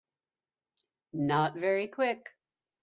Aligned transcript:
Not 1.13 1.53
very 1.57 1.85
Quick 1.85 2.35